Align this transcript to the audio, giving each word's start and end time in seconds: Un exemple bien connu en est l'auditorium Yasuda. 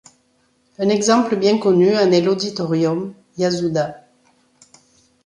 Un 0.79 0.89
exemple 0.89 1.35
bien 1.35 1.59
connu 1.59 1.95
en 1.95 2.11
est 2.11 2.21
l'auditorium 2.21 3.13
Yasuda. 3.37 4.07